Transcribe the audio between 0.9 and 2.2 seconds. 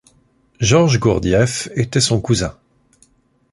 Gurdjieff était son